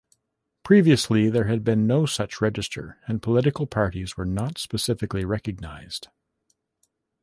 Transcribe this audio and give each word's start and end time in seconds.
Previously 0.63 1.29
there 1.29 1.43
had 1.43 1.63
been 1.63 1.85
no 1.85 2.07
such 2.07 2.41
register, 2.41 2.97
and 3.05 3.21
political 3.21 3.67
parties 3.67 4.17
were 4.17 4.25
not 4.25 4.57
specially 4.57 5.25
recognised. 5.25 6.07